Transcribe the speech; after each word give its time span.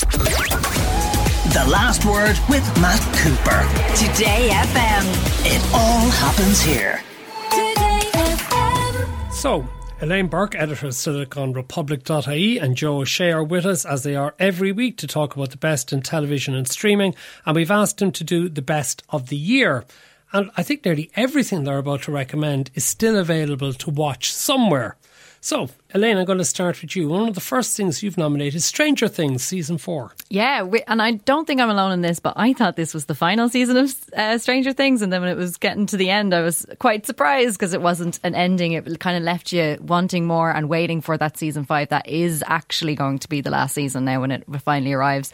The 0.00 1.66
Last 1.68 2.06
Word 2.06 2.38
with 2.48 2.64
Matt 2.80 3.00
Cooper. 3.18 3.68
Today 3.94 4.48
FM. 4.50 5.04
It 5.44 5.62
all 5.74 6.08
happens 6.08 6.62
here. 6.62 7.02
Today 7.50 8.00
FM. 8.14 9.32
So, 9.32 9.68
Elaine 10.00 10.28
Burke, 10.28 10.54
editor 10.54 10.86
of 10.86 10.94
SiliconRepublic.ie, 10.94 12.58
and 12.58 12.76
Joe 12.76 13.00
O'Shea 13.00 13.30
are 13.32 13.44
with 13.44 13.66
us 13.66 13.84
as 13.84 14.02
they 14.02 14.16
are 14.16 14.34
every 14.38 14.72
week 14.72 14.96
to 14.98 15.06
talk 15.06 15.36
about 15.36 15.50
the 15.50 15.58
best 15.58 15.92
in 15.92 16.00
television 16.00 16.54
and 16.54 16.66
streaming. 16.66 17.14
And 17.44 17.54
we've 17.54 17.70
asked 17.70 17.98
them 17.98 18.12
to 18.12 18.24
do 18.24 18.48
the 18.48 18.62
best 18.62 19.02
of 19.10 19.28
the 19.28 19.36
year. 19.36 19.84
And 20.32 20.50
I 20.56 20.62
think 20.62 20.82
nearly 20.86 21.10
everything 21.14 21.64
they're 21.64 21.76
about 21.76 22.02
to 22.04 22.12
recommend 22.12 22.70
is 22.74 22.86
still 22.86 23.18
available 23.18 23.74
to 23.74 23.90
watch 23.90 24.32
somewhere. 24.32 24.96
So, 25.42 25.70
Elaine, 25.94 26.18
I'm 26.18 26.26
going 26.26 26.38
to 26.38 26.44
start 26.44 26.82
with 26.82 26.94
you. 26.94 27.08
One 27.08 27.26
of 27.26 27.34
the 27.34 27.40
first 27.40 27.74
things 27.74 28.02
you've 28.02 28.18
nominated 28.18 28.56
is 28.56 28.66
Stranger 28.66 29.08
Things 29.08 29.42
season 29.42 29.78
four. 29.78 30.12
Yeah, 30.28 30.64
we, 30.64 30.82
and 30.86 31.00
I 31.00 31.12
don't 31.12 31.46
think 31.46 31.62
I'm 31.62 31.70
alone 31.70 31.92
in 31.92 32.02
this, 32.02 32.20
but 32.20 32.34
I 32.36 32.52
thought 32.52 32.76
this 32.76 32.92
was 32.92 33.06
the 33.06 33.14
final 33.14 33.48
season 33.48 33.78
of 33.78 33.94
uh, 34.14 34.36
Stranger 34.36 34.74
Things, 34.74 35.00
and 35.00 35.10
then 35.10 35.22
when 35.22 35.30
it 35.30 35.38
was 35.38 35.56
getting 35.56 35.86
to 35.86 35.96
the 35.96 36.10
end, 36.10 36.34
I 36.34 36.42
was 36.42 36.66
quite 36.78 37.06
surprised 37.06 37.58
because 37.58 37.72
it 37.72 37.80
wasn't 37.80 38.20
an 38.22 38.34
ending. 38.34 38.72
It 38.72 39.00
kind 39.00 39.16
of 39.16 39.22
left 39.22 39.50
you 39.50 39.78
wanting 39.80 40.26
more 40.26 40.50
and 40.50 40.68
waiting 40.68 41.00
for 41.00 41.16
that 41.16 41.38
season 41.38 41.64
five. 41.64 41.88
That 41.88 42.06
is 42.06 42.44
actually 42.46 42.94
going 42.94 43.18
to 43.20 43.28
be 43.28 43.40
the 43.40 43.50
last 43.50 43.74
season 43.74 44.04
now 44.04 44.20
when 44.20 44.32
it 44.32 44.44
finally 44.60 44.92
arrives. 44.92 45.32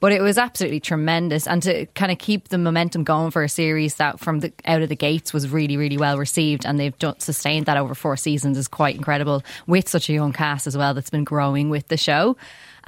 But 0.00 0.12
it 0.12 0.22
was 0.22 0.38
absolutely 0.38 0.80
tremendous, 0.80 1.46
and 1.46 1.62
to 1.64 1.86
kind 1.86 2.12
of 2.12 2.18
keep 2.18 2.48
the 2.48 2.58
momentum 2.58 3.02
going 3.02 3.32
for 3.32 3.42
a 3.42 3.48
series 3.48 3.96
that 3.96 4.20
from 4.20 4.40
the 4.40 4.52
out 4.64 4.80
of 4.80 4.88
the 4.88 4.96
gates 4.96 5.32
was 5.32 5.48
really, 5.48 5.76
really 5.76 5.96
well 5.96 6.18
received, 6.18 6.64
and 6.64 6.78
they've 6.78 6.96
done, 6.98 7.18
sustained 7.18 7.66
that 7.66 7.76
over 7.76 7.94
four 7.94 8.16
seasons 8.16 8.56
is 8.56 8.68
quite 8.68 8.94
incredible 8.94 9.42
with 9.66 9.88
such 9.88 10.08
a 10.08 10.12
young 10.12 10.32
cast 10.32 10.66
as 10.66 10.76
well 10.76 10.94
that's 10.94 11.10
been 11.10 11.24
growing 11.24 11.68
with 11.68 11.88
the 11.88 11.96
show 11.96 12.36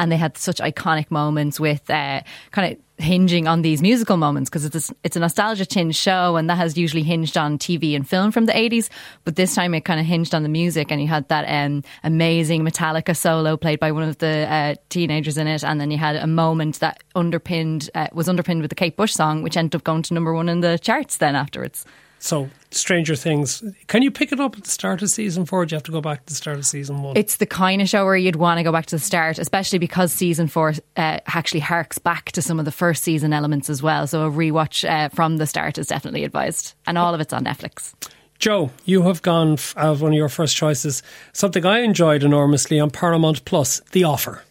and 0.01 0.11
they 0.11 0.17
had 0.17 0.37
such 0.37 0.59
iconic 0.59 1.11
moments 1.11 1.61
with 1.61 1.89
uh, 1.91 2.23
kind 2.51 2.73
of 2.73 3.05
hinging 3.05 3.47
on 3.47 3.63
these 3.63 3.81
musical 3.83 4.17
moments 4.17 4.51
because 4.51 4.65
it's 4.65 4.91
a, 4.91 4.95
it's 5.05 5.17
a 5.17 5.21
nostalgia 5.21 5.65
tinge 5.65 5.97
show 5.97 6.37
and 6.37 6.51
that 6.51 6.57
has 6.57 6.77
usually 6.77 7.03
hinged 7.03 7.37
on 7.37 7.59
TV 7.59 7.95
and 7.95 8.09
film 8.09 8.31
from 8.31 8.47
the 8.47 8.53
80s 8.53 8.89
but 9.25 9.37
this 9.37 9.55
time 9.55 9.75
it 9.75 9.85
kind 9.85 10.01
of 10.01 10.07
hinged 10.07 10.35
on 10.35 10.43
the 10.43 10.49
music 10.49 10.91
and 10.91 11.01
you 11.01 11.09
had 11.09 11.29
that 11.29 11.45
um, 11.45 11.83
amazing 12.03 12.63
Metallica 12.63 13.17
solo 13.17 13.57
played 13.57 13.79
by 13.79 13.93
one 13.93 14.03
of 14.03 14.19
the 14.19 14.47
uh, 14.51 14.75
teenagers 14.89 15.39
in 15.39 15.47
it. 15.47 15.65
And 15.65 15.81
then 15.81 15.91
you 15.91 15.99
had 15.99 16.17
a 16.17 16.27
moment 16.27 16.81
that 16.81 17.03
underpinned 17.15 17.91
uh, 17.95 18.09
was 18.13 18.29
underpinned 18.29 18.63
with 18.63 18.71
the 18.71 18.75
Kate 18.75 18.97
Bush 18.97 19.13
song 19.13 19.43
which 19.43 19.57
ended 19.57 19.77
up 19.77 19.85
going 19.85 20.03
to 20.03 20.15
number 20.15 20.33
one 20.33 20.49
in 20.49 20.61
the 20.61 20.79
charts 20.79 21.19
then 21.19 21.37
afterwards. 21.37 21.85
So, 22.19 22.51
Stranger 22.73 23.17
Things. 23.17 23.63
Can 23.89 24.03
you 24.03 24.11
pick 24.11 24.33
it 24.33 24.41
up 24.41 24.57
at 24.57 24.65
the 24.65 24.71
start 24.71 25.03
of 25.03 25.11
season 25.11 25.45
four? 25.45 25.63
Or 25.63 25.67
do 25.67 25.73
you 25.73 25.77
have 25.77 25.83
to 25.85 25.93
go 25.93 26.01
back 26.01 26.27
to 26.27 26.33
the 26.33 26.37
start 26.37 26.59
of 26.59 26.67
season 26.67 27.03
one? 27.03 27.17
It's 27.17 27.37
the 27.37 27.47
kind 27.47 27.83
of 27.83 27.89
show 27.89 28.05
where 28.05 28.17
you'd 28.17 28.37
want 28.37 28.59
to 28.59 28.63
go 28.63 28.73
back 28.73 28.87
to 28.87 28.97
the 28.97 29.01
start, 29.01 29.39
especially 29.39 29.79
because 29.79 30.13
season 30.13 30.47
four 30.47 30.75
uh, 30.97 31.19
actually 31.27 31.61
harks 31.61 31.99
back 31.99 32.33
to 32.33 32.43
some 32.43 32.59
of 32.59 32.65
the 32.65 32.73
first 32.73 33.03
season 33.03 33.33
elements 33.33 33.69
as 33.69 33.83
well. 33.83 34.07
So 34.07 34.27
a 34.27 34.31
rewatch 34.31 34.89
uh, 34.89 35.09
from 35.11 35.39
the 35.39 35.47
start 35.47 35.79
is 35.79 35.89
definitely 35.89 36.25
advised, 36.25 36.75
and 36.87 36.97
all 36.97 37.15
of 37.15 37.21
it's 37.21 37.33
on 37.33 37.45
Netflix. 37.45 37.93
Joe, 38.39 38.71
you 38.87 39.03
have 39.03 39.21
gone 39.21 39.55
f- 39.55 39.75
as 39.77 40.01
one 40.01 40.13
of 40.13 40.17
your 40.17 40.31
first 40.31 40.57
choices. 40.57 41.03
Something 41.35 41.67
I 41.67 41.81
enjoyed 41.81 42.23
enormously 42.23 42.81
on 42.81 42.91
Paramount 42.91 43.45
Plus, 43.45 43.81
The 43.93 44.05
Offer. 44.05 44.45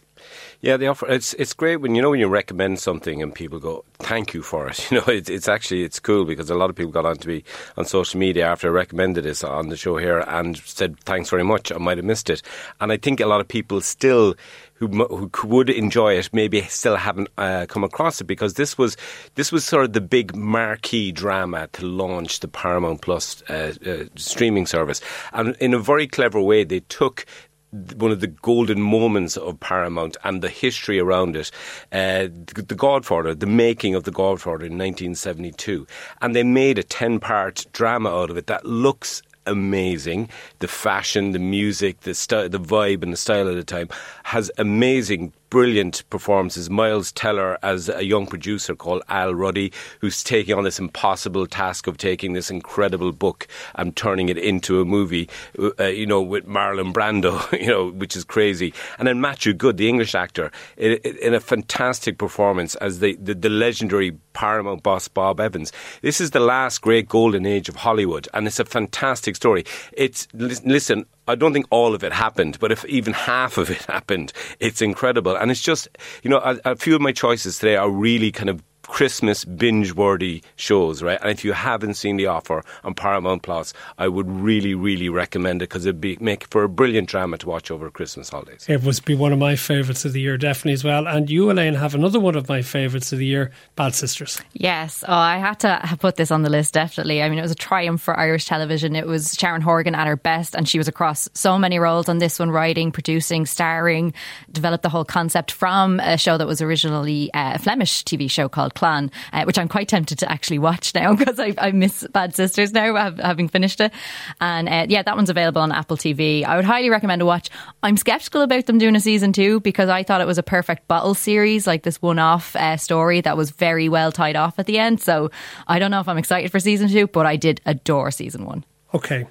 Yeah, 0.62 0.76
the 0.76 0.88
offer 0.88 1.08
it's 1.08 1.32
it's 1.34 1.54
great 1.54 1.78
when 1.78 1.94
you 1.94 2.02
know 2.02 2.10
when 2.10 2.20
you 2.20 2.28
recommend 2.28 2.80
something 2.80 3.22
and 3.22 3.34
people 3.34 3.58
go 3.58 3.84
thank 3.98 4.34
you 4.34 4.42
for 4.42 4.68
it. 4.68 4.78
You 4.90 4.98
know, 4.98 5.04
it's 5.06 5.30
it's 5.30 5.48
actually 5.48 5.84
it's 5.84 6.00
cool 6.00 6.24
because 6.24 6.50
a 6.50 6.54
lot 6.54 6.68
of 6.68 6.76
people 6.76 6.92
got 6.92 7.06
on 7.06 7.16
to 7.16 7.28
me 7.28 7.44
on 7.78 7.86
social 7.86 8.20
media 8.20 8.46
after 8.46 8.68
I 8.68 8.72
recommended 8.72 9.24
this 9.24 9.42
on 9.42 9.68
the 9.68 9.76
show 9.76 9.96
here 9.96 10.18
and 10.18 10.58
said 10.58 10.98
thanks 11.00 11.30
very 11.30 11.44
much. 11.44 11.72
I 11.72 11.78
might 11.78 11.96
have 11.96 12.04
missed 12.04 12.28
it, 12.28 12.42
and 12.80 12.92
I 12.92 12.98
think 12.98 13.20
a 13.20 13.26
lot 13.26 13.40
of 13.40 13.48
people 13.48 13.80
still. 13.80 14.34
Who, 14.80 14.88
who 14.88 15.48
would 15.48 15.68
enjoy 15.68 16.14
it 16.14 16.30
maybe 16.32 16.62
still 16.62 16.96
haven't 16.96 17.28
uh, 17.36 17.66
come 17.68 17.84
across 17.84 18.22
it 18.22 18.24
because 18.24 18.54
this 18.54 18.78
was 18.78 18.96
this 19.34 19.52
was 19.52 19.62
sort 19.62 19.84
of 19.84 19.92
the 19.92 20.00
big 20.00 20.34
marquee 20.34 21.12
drama 21.12 21.68
to 21.74 21.84
launch 21.84 22.40
the 22.40 22.48
Paramount 22.48 23.02
Plus 23.02 23.42
uh, 23.50 23.74
uh, 23.84 24.04
streaming 24.16 24.64
service, 24.64 25.02
and 25.34 25.54
in 25.56 25.74
a 25.74 25.78
very 25.78 26.06
clever 26.06 26.40
way 26.40 26.64
they 26.64 26.80
took 26.80 27.26
one 27.70 28.10
of 28.10 28.20
the 28.20 28.26
golden 28.26 28.80
moments 28.80 29.36
of 29.36 29.60
Paramount 29.60 30.16
and 30.24 30.42
the 30.42 30.48
history 30.48 30.98
around 30.98 31.36
it. 31.36 31.50
Uh, 31.92 32.28
the, 32.54 32.64
the 32.66 32.74
Godfather, 32.74 33.34
the 33.34 33.46
making 33.46 33.94
of 33.94 34.04
The 34.04 34.10
Godfather 34.10 34.64
in 34.66 34.78
1972. 34.78 35.86
And 36.20 36.34
they 36.34 36.42
made 36.42 36.78
a 36.78 36.82
10 36.82 37.20
part 37.20 37.66
drama 37.72 38.10
out 38.10 38.30
of 38.30 38.36
it 38.36 38.46
that 38.48 38.64
looks 38.64 39.22
amazing. 39.46 40.28
The 40.58 40.68
fashion, 40.68 41.32
the 41.32 41.38
music, 41.38 42.00
the 42.00 42.14
style, 42.14 42.48
the 42.48 42.60
vibe, 42.60 43.02
and 43.02 43.12
the 43.12 43.16
style 43.16 43.48
of 43.48 43.56
the 43.56 43.64
time 43.64 43.88
has 44.24 44.50
amazing, 44.58 45.32
brilliant 45.50 46.08
performances. 46.10 46.70
Miles 46.70 47.12
Teller 47.12 47.58
as 47.62 47.88
a 47.88 48.04
young 48.04 48.26
producer 48.26 48.74
called 48.74 49.02
Al 49.08 49.34
Ruddy, 49.34 49.72
who's 50.00 50.22
taking 50.24 50.56
on 50.56 50.64
this 50.64 50.78
impossible 50.78 51.46
task 51.46 51.86
of 51.86 51.98
taking 51.98 52.32
this 52.32 52.50
incredible 52.50 53.12
book 53.12 53.46
and 53.74 53.94
turning 53.96 54.28
it 54.28 54.38
into 54.38 54.80
a 54.80 54.84
movie. 54.84 55.28
Uh, 55.58 55.84
you 55.84 56.06
know, 56.06 56.22
with 56.22 56.46
Marlon 56.46 56.92
Brando, 56.92 57.40
you 57.60 57.66
know, 57.66 57.90
which 57.90 58.16
is 58.16 58.24
crazy. 58.24 58.72
And 58.98 59.06
then 59.06 59.20
Matthew 59.20 59.52
Goode, 59.52 59.76
the 59.76 59.88
English 59.88 60.14
actor, 60.14 60.50
in, 60.76 60.92
in 60.94 61.34
a 61.34 61.40
fantastic 61.40 62.16
performance 62.16 62.76
as 62.76 63.00
the, 63.00 63.16
the, 63.16 63.34
the 63.34 63.50
legendary 63.50 64.16
Paramount 64.32 64.82
boss 64.82 65.08
Bob 65.08 65.40
Evans. 65.40 65.72
This 66.02 66.20
is 66.20 66.30
the 66.30 66.40
last 66.40 66.80
great 66.80 67.08
golden 67.08 67.46
age 67.46 67.68
of 67.68 67.76
Hollywood, 67.76 68.28
and 68.32 68.46
it's 68.46 68.60
a 68.60 68.64
fantastic 68.64 69.36
story. 69.36 69.64
It's 69.92 70.28
listen. 70.32 71.06
I 71.28 71.36
don't 71.36 71.52
think 71.52 71.66
all 71.70 71.94
of 71.94 72.02
it 72.02 72.12
happened, 72.12 72.58
but 72.58 72.72
if 72.72 72.84
even 72.86 73.12
half 73.12 73.56
of 73.56 73.70
it 73.70 73.82
happened, 73.88 74.32
it's 74.58 74.82
incredible. 74.82 75.36
And 75.40 75.50
it's 75.50 75.62
just, 75.62 75.88
you 76.22 76.30
know, 76.30 76.38
a, 76.38 76.58
a 76.64 76.76
few 76.76 76.94
of 76.94 77.00
my 77.00 77.12
choices 77.12 77.58
today 77.58 77.76
are 77.76 77.90
really 77.90 78.30
kind 78.30 78.50
of 78.50 78.62
Christmas 78.90 79.44
binge 79.44 79.94
worthy 79.94 80.42
shows, 80.56 81.00
right? 81.00 81.18
And 81.22 81.30
if 81.30 81.44
you 81.44 81.52
haven't 81.52 81.94
seen 81.94 82.16
The 82.16 82.26
Offer 82.26 82.64
on 82.82 82.92
Paramount 82.92 83.42
Plus, 83.42 83.72
I 83.98 84.08
would 84.08 84.28
really, 84.28 84.74
really 84.74 85.08
recommend 85.08 85.62
it 85.62 85.68
because 85.68 85.86
it'd 85.86 86.00
be 86.00 86.18
make 86.20 86.48
for 86.48 86.64
a 86.64 86.68
brilliant 86.68 87.08
drama 87.08 87.38
to 87.38 87.48
watch 87.48 87.70
over 87.70 87.88
Christmas 87.90 88.28
holidays. 88.28 88.66
It 88.68 88.82
was 88.82 88.98
be 88.98 89.14
one 89.14 89.32
of 89.32 89.38
my 89.38 89.54
favourites 89.54 90.04
of 90.04 90.12
the 90.12 90.20
year, 90.20 90.36
definitely 90.36 90.72
as 90.72 90.82
well. 90.82 91.06
And 91.06 91.30
you, 91.30 91.50
Elaine, 91.50 91.74
have 91.74 91.94
another 91.94 92.18
one 92.18 92.34
of 92.34 92.48
my 92.48 92.62
favourites 92.62 93.12
of 93.12 93.20
the 93.20 93.26
year, 93.26 93.52
Bad 93.76 93.94
Sisters. 93.94 94.42
Yes, 94.52 95.04
oh, 95.06 95.14
I 95.14 95.38
had 95.38 95.60
to 95.60 95.80
have 95.84 96.00
put 96.00 96.16
this 96.16 96.32
on 96.32 96.42
the 96.42 96.50
list, 96.50 96.74
definitely. 96.74 97.22
I 97.22 97.28
mean, 97.28 97.38
it 97.38 97.42
was 97.42 97.52
a 97.52 97.54
triumph 97.54 98.02
for 98.02 98.18
Irish 98.18 98.46
television. 98.46 98.96
It 98.96 99.06
was 99.06 99.34
Sharon 99.34 99.62
Horgan 99.62 99.94
at 99.94 100.08
her 100.08 100.16
best, 100.16 100.56
and 100.56 100.68
she 100.68 100.78
was 100.78 100.88
across 100.88 101.28
so 101.32 101.58
many 101.58 101.78
roles 101.78 102.08
on 102.08 102.18
this 102.18 102.40
one 102.40 102.50
writing, 102.50 102.90
producing, 102.90 103.46
starring, 103.46 104.14
developed 104.50 104.82
the 104.82 104.88
whole 104.88 105.04
concept 105.04 105.52
from 105.52 106.00
a 106.00 106.18
show 106.18 106.36
that 106.36 106.46
was 106.48 106.60
originally 106.60 107.32
uh, 107.34 107.52
a 107.54 107.58
Flemish 107.58 108.04
TV 108.04 108.28
show 108.28 108.48
called 108.48 108.74
Clan, 108.80 109.10
uh, 109.34 109.44
which 109.44 109.58
I'm 109.58 109.68
quite 109.68 109.88
tempted 109.88 110.18
to 110.20 110.32
actually 110.32 110.58
watch 110.58 110.94
now 110.94 111.14
because 111.20 111.38
I, 111.38 111.54
I 111.58 111.70
miss 111.70 112.06
Bad 112.12 112.34
Sisters 112.34 112.72
now, 112.72 112.94
having 113.16 113.46
finished 113.46 113.78
it. 113.78 113.92
And 114.40 114.68
uh, 114.68 114.86
yeah, 114.88 115.02
that 115.02 115.16
one's 115.16 115.28
available 115.28 115.60
on 115.60 115.70
Apple 115.70 115.98
TV. 115.98 116.44
I 116.44 116.56
would 116.56 116.64
highly 116.64 116.88
recommend 116.88 117.20
a 117.20 117.26
watch. 117.26 117.50
I'm 117.82 117.98
skeptical 117.98 118.40
about 118.40 118.64
them 118.64 118.78
doing 118.78 118.96
a 118.96 119.00
season 119.00 119.34
two 119.34 119.60
because 119.60 119.90
I 119.90 120.02
thought 120.02 120.22
it 120.22 120.26
was 120.26 120.38
a 120.38 120.42
perfect 120.42 120.88
bottle 120.88 121.12
series, 121.12 121.66
like 121.66 121.82
this 121.82 122.00
one 122.00 122.18
off 122.18 122.56
uh, 122.56 122.78
story 122.78 123.20
that 123.20 123.36
was 123.36 123.50
very 123.50 123.90
well 123.90 124.12
tied 124.12 124.36
off 124.36 124.58
at 124.58 124.64
the 124.64 124.78
end. 124.78 125.00
So 125.02 125.30
I 125.68 125.78
don't 125.78 125.90
know 125.90 126.00
if 126.00 126.08
I'm 126.08 126.18
excited 126.18 126.50
for 126.50 126.58
season 126.58 126.88
two, 126.88 127.06
but 127.06 127.26
I 127.26 127.36
did 127.36 127.60
adore 127.66 128.10
season 128.10 128.46
one. 128.46 128.64
Okay. 128.94 129.26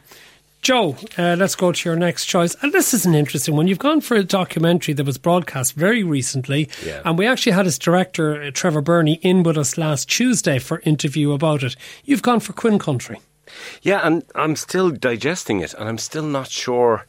Joe, 0.69 0.96
uh, 1.18 1.35
let's 1.35 1.56
go 1.56 1.72
to 1.72 1.90
your 1.90 1.96
next 1.96 2.25
choice. 2.25 2.56
And 2.62 2.72
this 2.72 2.94
is 2.94 3.03
an 3.03 3.16
interesting 3.16 3.56
one. 3.56 3.68
You've 3.68 3.80
gone 3.80 4.02
for 4.02 4.16
a 4.16 4.24
documentary 4.24 4.94
that 4.94 5.03
was 5.03 5.18
broadcast 5.18 5.74
very 5.74 6.03
recently. 6.03 6.69
Yeah. 6.85 7.02
And 7.03 7.18
we 7.18 7.25
actually 7.25 7.53
had 7.53 7.66
its 7.66 7.80
director, 7.80 8.40
uh, 8.40 8.52
Trevor 8.53 8.81
Birney, 8.81 9.16
in 9.24 9.41
with 9.41 9.57
us 9.57 9.80
last 9.80 10.07
Tuesday 10.07 10.59
for 10.59 10.80
interview 10.81 11.31
about 11.31 11.63
it. 11.63 11.75
You've 12.03 12.22
gone 12.22 12.40
for 12.40 12.53
Quinn 12.53 12.78
Country. 12.78 13.19
Yeah, 13.81 14.02
and 14.03 14.24
I'm 14.35 14.56
still 14.56 14.91
digesting 14.91 15.59
it, 15.62 15.74
and 15.74 15.90
I'm 15.90 15.97
still 15.97 16.28
not 16.28 16.50
sure. 16.50 17.07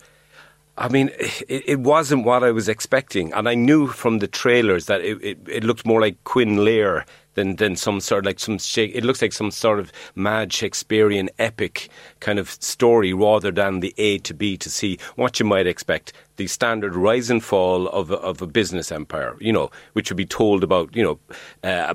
I 0.79 0.89
mean, 0.89 1.11
it, 1.19 1.65
it 1.67 1.81
wasn't 1.81 2.25
what 2.25 2.43
I 2.43 2.53
was 2.53 2.67
expecting, 2.67 3.31
and 3.35 3.47
I 3.47 3.57
knew 3.57 3.89
from 3.89 4.21
the 4.21 4.27
trailers 4.27 4.87
that 4.87 5.03
it, 5.03 5.23
it, 5.23 5.39
it 5.47 5.65
looked 5.65 5.85
more 5.85 6.01
like 6.01 6.25
Quinn 6.25 6.65
Lear 6.65 7.05
than 7.35 7.57
than 7.57 7.77
some 7.77 8.01
sort 8.01 8.21
of 8.21 8.27
like 8.27 8.41
some. 8.41 8.59
It 8.77 9.05
looks 9.05 9.23
like 9.23 9.33
some 9.33 9.51
sort 9.51 9.79
of 9.79 9.93
mad 10.15 10.53
Shakespearean 10.53 11.31
epic 11.39 11.89
kind 12.21 12.39
of 12.39 12.51
story 12.51 13.13
rather 13.13 13.51
than 13.51 13.81
the 13.81 13.95
A 13.99 14.19
to 14.19 14.35
B 14.35 14.57
to 14.59 14.71
C. 14.71 14.99
What 15.17 15.41
you 15.41 15.47
might 15.47 15.67
expect, 15.67 16.13
the 16.37 16.47
standard 16.47 16.95
rise 16.95 17.31
and 17.31 17.43
fall 17.43 17.89
of 17.89 18.11
a, 18.11 18.17
of 18.17 18.43
a 18.43 18.47
business 18.47 18.91
empire, 18.93 19.37
you 19.41 19.53
know, 19.53 19.71
which 19.93 20.11
would 20.11 20.17
be 20.17 20.27
told 20.27 20.65
about, 20.65 20.95
you 20.95 21.03
know. 21.03 21.19
Uh, 21.63 21.95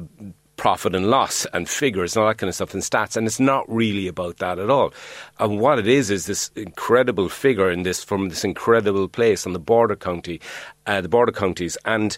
profit 0.58 0.96
and 0.96 1.10
loss 1.10 1.46
and 1.54 1.68
figures 1.68 2.16
and 2.16 2.24
all 2.24 2.30
that 2.30 2.38
kind 2.38 2.48
of 2.48 2.56
stuff 2.56 2.74
and 2.74 2.84
stats 2.84 3.18
and 3.18 3.28
it's 3.28 3.40
not 3.40 3.66
really 3.68 4.08
about 4.08 4.38
that 4.38 4.58
at 4.58 4.70
all 4.70 4.94
and 5.40 5.60
what 5.60 5.78
it 5.80 5.88
is 5.88 6.10
is 6.10 6.28
this 6.28 6.50
incredible 6.56 7.28
figure 7.28 7.70
in 7.70 7.84
this 7.84 8.04
from 8.04 8.30
this 8.30 8.44
incredible 8.44 9.08
place 9.08 9.46
on 9.46 9.54
the 9.54 9.60
border 9.60 9.96
county 9.96 10.40
uh, 10.88 11.02
the 11.02 11.10
border 11.10 11.32
counties 11.32 11.78
and 11.86 12.18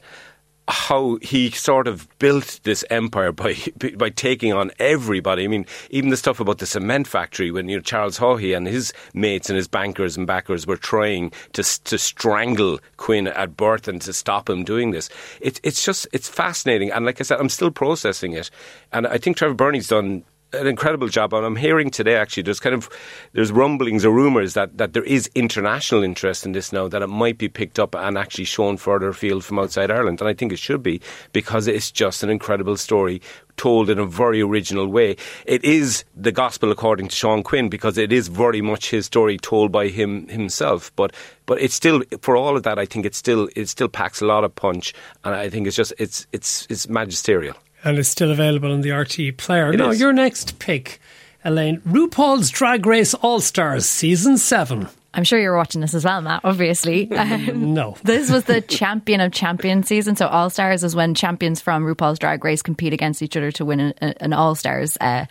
how 0.68 1.18
he 1.22 1.50
sort 1.52 1.88
of 1.88 2.08
built 2.20 2.60
this 2.64 2.84
empire 2.90 3.32
by 3.32 3.56
by 3.98 4.10
taking 4.10 4.54
on 4.54 4.72
everybody. 4.80 5.46
I 5.46 5.48
mean, 5.48 5.66
even 5.90 6.10
the 6.10 6.18
stuff 6.18 6.40
about 6.40 6.58
the 6.58 6.66
cement 6.66 7.08
factory 7.08 7.52
when 7.52 7.70
you 7.70 7.78
know 7.78 7.82
Charles 7.82 8.20
Haughey 8.20 8.56
and 8.56 8.68
his 8.68 8.94
mates 9.14 9.50
and 9.50 9.58
his 9.58 9.68
bankers 9.68 10.18
and 10.18 10.28
backers 10.28 10.68
were 10.68 10.78
trying 10.78 11.32
to 11.54 11.64
to 11.84 11.98
strangle 11.98 12.80
Quinn 12.98 13.28
at 13.28 13.56
birth 13.56 13.88
and 13.88 14.02
to 14.02 14.14
stop 14.14 14.50
him 14.50 14.64
doing 14.64 14.92
this. 14.92 15.10
It, 15.42 15.60
it's 15.64 15.84
just 15.84 16.08
it's 16.12 16.28
fascinating, 16.28 16.92
and 16.92 17.06
like 17.06 17.22
I 17.22 17.24
said, 17.24 17.40
I'm 17.40 17.50
still 17.50 17.72
processing 17.72 18.34
it, 18.34 18.50
and 18.92 19.08
I 19.08 19.18
think 19.18 19.38
Trevor 19.38 19.56
Birney's 19.56 19.88
done 19.88 20.24
an 20.54 20.66
incredible 20.66 21.10
job 21.10 21.34
and 21.34 21.46
I'm 21.46 21.58
hearing 21.58 21.90
today 21.90 22.16
actually 22.16 22.44
there's 22.44 22.62
kind 22.62 22.74
of 22.74 22.90
there's 23.34 23.52
rumblings 23.52 24.06
or 24.06 24.12
rumours 24.12 24.54
that, 24.54 24.78
that 24.78 24.94
there 24.94 25.04
is 25.04 25.30
international 25.36 26.04
interest 26.04 26.46
in 26.46 26.54
this 26.54 26.72
now 26.72 26.88
that 26.88 27.02
it 27.02 27.08
might 27.08 27.38
be 27.38 27.50
picked 27.50 27.80
up 27.80 27.94
and 27.96 28.18
actually 28.18 28.46
shown 28.46 28.78
further 28.78 29.10
afield 29.10 29.44
from 29.44 29.60
outside 29.60 29.92
Ireland 29.92 30.22
and 30.22 30.30
I 30.30 30.34
think 30.34 30.54
it 30.54 30.60
should 30.60 30.82
be 30.82 31.02
because 31.34 31.68
it's 31.68 31.92
just 31.92 32.24
an 32.24 32.30
incredible 32.30 32.78
story 32.78 33.22
told 33.58 33.90
in 33.90 33.98
a 33.98 34.06
very 34.06 34.40
original 34.42 34.88
way. 34.88 35.18
It 35.46 35.66
is 35.66 36.06
the 36.16 36.32
gospel 36.32 36.72
according 36.72 37.08
to 37.08 37.16
Sean 37.16 37.44
Quinn 37.44 37.70
because 37.70 37.98
it 37.98 38.14
is 38.14 38.28
very 38.28 38.62
much 38.62 38.92
his 38.92 39.08
story 39.08 39.38
told 39.38 39.72
by 39.72 39.90
him 39.90 40.28
himself 40.30 40.96
but 40.96 41.14
but 41.46 41.62
it's 41.62 41.76
still 41.76 42.04
for 42.22 42.38
all 42.38 42.56
of 42.56 42.64
that 42.64 42.80
I 42.80 42.86
think 42.86 43.06
it 43.06 43.16
still 43.16 43.50
it 43.56 43.68
still 43.68 43.90
packs 43.90 44.22
a 44.22 44.26
lot 44.26 44.46
of 44.46 44.56
punch 44.56 44.94
and 45.26 45.36
I 45.36 45.50
think 45.50 45.68
it's 45.68 45.76
just 45.76 45.94
it's 45.98 46.26
it's 46.32 46.68
it's 46.70 46.88
magisterial 46.88 47.56
and 47.88 47.98
it's 47.98 48.10
still 48.10 48.32
available 48.32 48.72
on 48.72 48.82
the 48.82 48.90
RTE 48.90 49.38
player. 49.38 49.72
It 49.72 49.78
now, 49.78 49.90
is. 49.90 50.00
your 50.00 50.12
next 50.14 50.60
pick, 50.60 51.00
Elaine 51.46 51.80
RuPaul's 51.82 52.50
Drag 52.50 52.86
Race 52.86 53.14
All 53.14 53.40
Stars 53.40 53.86
Season 53.86 54.38
7. 54.38 54.88
I'm 55.14 55.24
sure 55.24 55.40
you're 55.40 55.56
watching 55.56 55.82
this 55.82 55.94
as 55.94 56.04
well, 56.06 56.22
Matt, 56.22 56.42
obviously. 56.44 57.10
Um, 57.18 57.74
No. 57.74 57.96
This 58.04 58.30
was 58.30 58.44
the 58.44 58.62
champion 58.62 59.22
of 59.22 59.32
champions 59.32 59.88
season. 59.88 60.16
So 60.16 60.28
All 60.28 60.50
Stars 60.50 60.84
is 60.84 60.96
when 60.96 61.16
champions 61.16 61.62
from 61.62 61.84
RuPaul's 61.84 62.20
Drag 62.20 62.44
Race 62.44 62.62
compete 62.62 62.94
against 62.94 63.22
each 63.24 63.36
other 63.38 63.52
to 63.54 63.66
win 63.66 63.80
an, 63.80 63.94
an 64.20 64.34
All 64.34 64.54
Stars 64.54 64.98
uh, 65.02 65.26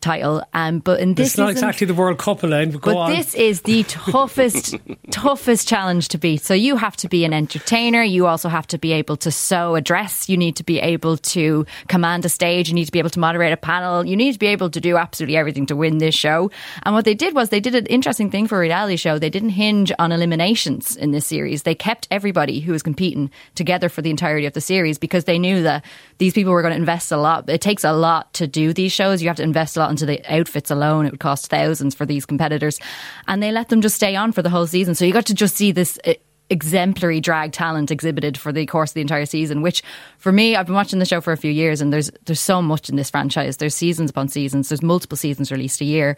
title. 0.00 0.42
Um, 0.54 0.80
but 0.80 1.00
in 1.00 1.14
this 1.14 1.28
It's 1.28 1.38
not 1.38 1.50
exactly 1.50 1.86
the 1.86 1.94
World 1.94 2.18
Cup, 2.18 2.42
Elaine, 2.42 2.70
but 2.70 2.80
go 2.82 2.92
but 2.92 2.98
on. 2.98 3.10
this 3.10 3.34
is 3.34 3.62
the 3.62 3.82
toughest, 3.84 4.76
toughest 5.10 5.68
challenge 5.68 6.08
to 6.08 6.18
beat. 6.18 6.42
So 6.42 6.54
you 6.54 6.76
have 6.76 6.96
to 6.98 7.08
be 7.08 7.24
an 7.24 7.32
entertainer. 7.32 8.02
You 8.02 8.26
also 8.26 8.48
have 8.48 8.66
to 8.68 8.78
be 8.78 8.92
able 8.92 9.16
to 9.18 9.30
sew 9.30 9.74
a 9.74 9.80
dress. 9.80 10.28
You 10.28 10.36
need 10.36 10.56
to 10.56 10.64
be 10.64 10.78
able 10.80 11.16
to 11.18 11.66
command 11.88 12.24
a 12.24 12.28
stage. 12.28 12.68
You 12.68 12.74
need 12.74 12.86
to 12.86 12.92
be 12.92 12.98
able 12.98 13.10
to 13.10 13.20
moderate 13.20 13.52
a 13.52 13.56
panel. 13.56 14.04
You 14.06 14.16
need 14.16 14.32
to 14.32 14.38
be 14.38 14.46
able 14.46 14.70
to 14.70 14.80
do 14.80 14.96
absolutely 14.96 15.36
everything 15.36 15.66
to 15.66 15.76
win 15.76 15.98
this 15.98 16.14
show. 16.14 16.50
And 16.82 16.94
what 16.94 17.04
they 17.04 17.14
did 17.14 17.34
was 17.34 17.48
they 17.48 17.60
did 17.60 17.74
an 17.74 17.86
interesting 17.86 18.30
thing 18.30 18.46
for 18.46 18.58
a 18.58 18.60
reality 18.60 18.96
show. 18.96 19.18
They 19.18 19.30
didn't 19.30 19.50
hinge 19.50 19.92
on 19.98 20.12
eliminations 20.12 20.96
in 20.96 21.10
this 21.10 21.26
series. 21.26 21.62
They 21.62 21.74
kept 21.74 22.08
everybody 22.10 22.60
who 22.60 22.72
was 22.72 22.82
competing 22.82 23.30
together 23.54 23.88
for 23.88 24.02
the 24.02 24.10
entirety 24.10 24.46
of 24.46 24.52
the 24.52 24.60
series 24.60 24.98
because 24.98 25.24
they 25.24 25.38
knew 25.38 25.62
that 25.62 25.84
these 26.18 26.32
people 26.32 26.52
were 26.52 26.62
going 26.62 26.72
to 26.72 26.78
invest 26.78 27.12
a 27.12 27.16
lot. 27.16 27.48
It 27.48 27.60
takes 27.60 27.84
a 27.84 27.92
lot 27.92 28.32
to 28.34 28.46
do 28.46 28.72
these 28.72 28.92
shows. 28.92 29.22
You 29.22 29.28
have 29.28 29.36
to 29.36 29.42
invest 29.42 29.76
a 29.76 29.80
lot 29.80 29.85
into 29.90 30.06
the 30.06 30.22
outfits 30.32 30.70
alone. 30.70 31.06
It 31.06 31.12
would 31.12 31.20
cost 31.20 31.48
thousands 31.48 31.94
for 31.94 32.06
these 32.06 32.26
competitors. 32.26 32.78
And 33.26 33.42
they 33.42 33.52
let 33.52 33.68
them 33.68 33.80
just 33.80 33.96
stay 33.96 34.16
on 34.16 34.32
for 34.32 34.42
the 34.42 34.50
whole 34.50 34.66
season. 34.66 34.94
So 34.94 35.04
you 35.04 35.12
got 35.12 35.26
to 35.26 35.34
just 35.34 35.56
see 35.56 35.72
this. 35.72 35.98
uh, 36.06 36.14
Exemplary 36.48 37.20
drag 37.20 37.50
talent 37.50 37.90
exhibited 37.90 38.38
for 38.38 38.52
the 38.52 38.66
course 38.66 38.92
of 38.92 38.94
the 38.94 39.00
entire 39.00 39.26
season, 39.26 39.62
which 39.62 39.82
for 40.16 40.30
me, 40.30 40.54
I've 40.54 40.66
been 40.66 40.76
watching 40.76 41.00
the 41.00 41.04
show 41.04 41.20
for 41.20 41.32
a 41.32 41.36
few 41.36 41.50
years, 41.50 41.80
and 41.80 41.92
there's 41.92 42.08
there's 42.26 42.38
so 42.38 42.62
much 42.62 42.88
in 42.88 42.94
this 42.94 43.10
franchise. 43.10 43.56
There's 43.56 43.74
seasons 43.74 44.10
upon 44.10 44.28
seasons. 44.28 44.68
There's 44.68 44.80
multiple 44.80 45.16
seasons 45.16 45.50
released 45.50 45.80
a 45.80 45.84
year, 45.84 46.16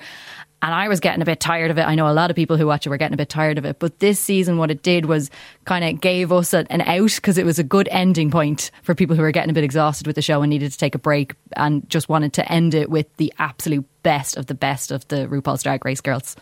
and 0.60 0.74
I 0.74 0.88
was 0.88 1.00
getting 1.00 1.22
a 1.22 1.24
bit 1.24 1.38
tired 1.38 1.70
of 1.70 1.78
it. 1.78 1.82
I 1.82 1.94
know 1.94 2.08
a 2.08 2.12
lot 2.12 2.30
of 2.30 2.36
people 2.36 2.56
who 2.56 2.66
watch 2.66 2.84
it 2.86 2.90
were 2.90 2.96
getting 2.96 3.14
a 3.14 3.18
bit 3.18 3.28
tired 3.28 3.58
of 3.58 3.64
it, 3.64 3.78
but 3.78 4.00
this 4.00 4.18
season, 4.18 4.58
what 4.58 4.70
it 4.70 4.82
did 4.82 5.06
was 5.06 5.30
kind 5.64 5.84
of 5.84 6.00
gave 6.00 6.32
us 6.32 6.52
a, 6.52 6.70
an 6.70 6.80
out 6.82 7.14
because 7.14 7.38
it 7.38 7.46
was 7.46 7.58
a 7.58 7.62
good 7.62 7.88
ending 7.92 8.30
point 8.30 8.70
for 8.82 8.94
people 8.94 9.14
who 9.14 9.22
were 9.22 9.30
getting 9.30 9.50
a 9.50 9.54
bit 9.54 9.64
exhausted 9.64 10.06
with 10.06 10.16
the 10.16 10.22
show 10.22 10.42
and 10.42 10.50
needed 10.50 10.72
to 10.72 10.78
take 10.78 10.94
a 10.94 10.98
break 10.98 11.34
and 11.56 11.88
just 11.88 12.08
wanted 12.08 12.32
to 12.32 12.52
end 12.52 12.74
it 12.74 12.90
with 12.90 13.06
the 13.18 13.32
absolute 13.38 13.86
best 14.02 14.36
of 14.36 14.46
the 14.46 14.54
best 14.54 14.90
of 14.90 15.06
the 15.08 15.28
RuPaul's 15.28 15.62
Drag 15.62 15.84
Race 15.84 16.00
girls. 16.00 16.34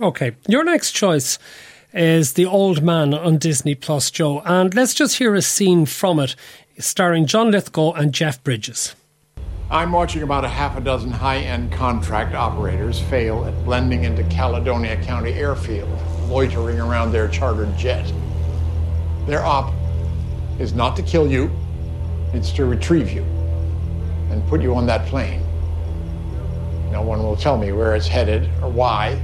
Okay, 0.00 0.32
your 0.48 0.64
next 0.64 0.92
choice 0.92 1.38
is 1.92 2.32
The 2.32 2.46
Old 2.46 2.82
Man 2.82 3.14
on 3.14 3.36
Disney 3.36 3.74
Plus, 3.74 4.10
Joe. 4.10 4.40
And 4.44 4.74
let's 4.74 4.94
just 4.94 5.18
hear 5.18 5.34
a 5.34 5.42
scene 5.42 5.86
from 5.86 6.18
it 6.18 6.34
starring 6.78 7.26
John 7.26 7.50
Lithgow 7.50 7.92
and 7.92 8.12
Jeff 8.12 8.42
Bridges. 8.42 8.96
I'm 9.72 9.90
watching 9.90 10.22
about 10.22 10.44
a 10.44 10.48
half 10.48 10.76
a 10.76 10.82
dozen 10.82 11.10
high 11.10 11.38
end 11.38 11.72
contract 11.72 12.34
operators 12.34 13.00
fail 13.00 13.46
at 13.46 13.64
blending 13.64 14.04
into 14.04 14.22
Caledonia 14.24 15.02
County 15.02 15.32
Airfield, 15.32 15.88
loitering 16.28 16.78
around 16.78 17.10
their 17.10 17.26
chartered 17.26 17.74
jet. 17.78 18.12
Their 19.24 19.42
op 19.42 19.72
is 20.58 20.74
not 20.74 20.94
to 20.96 21.02
kill 21.02 21.26
you, 21.26 21.50
it's 22.34 22.52
to 22.52 22.66
retrieve 22.66 23.12
you 23.12 23.22
and 24.30 24.46
put 24.46 24.60
you 24.60 24.74
on 24.74 24.84
that 24.88 25.06
plane. 25.06 25.40
No 26.90 27.00
one 27.00 27.22
will 27.22 27.34
tell 27.34 27.56
me 27.56 27.72
where 27.72 27.96
it's 27.96 28.06
headed 28.06 28.50
or 28.60 28.70
why, 28.70 29.18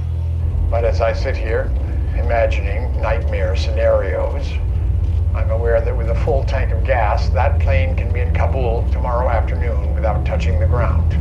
but 0.71 0.83
as 0.83 0.99
I 0.99 1.13
sit 1.13 1.37
here 1.37 1.71
imagining 2.17 2.99
nightmare 2.99 3.55
scenarios, 3.55 4.47
I'm 5.35 5.51
aware 5.51 5.79
that 5.79 5.95
with 5.95 6.09
a 6.09 6.15
full 6.15 6.43
tank 6.43 6.71
of 6.71 6.83
gas, 6.83 7.29
that 7.29 7.59
plane 7.59 7.95
can 7.95 8.11
be 8.11 8.19
in 8.21 8.33
Kabul 8.33 8.87
tomorrow 8.91 9.29
afternoon 9.29 9.93
without 9.93 10.25
touching 10.25 10.59
the 10.59 10.65
ground. 10.65 11.11